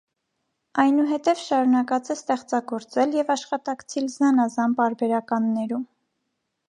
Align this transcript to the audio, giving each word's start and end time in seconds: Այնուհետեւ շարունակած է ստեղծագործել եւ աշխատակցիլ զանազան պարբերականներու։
Այնուհետեւ 0.83 1.41
շարունակած 1.41 2.09
է 2.11 2.13
ստեղծագործել 2.19 3.13
եւ 3.19 3.29
աշխատակցիլ 3.37 4.09
զանազան 4.15 4.75
պարբերականներու։ 4.81 5.83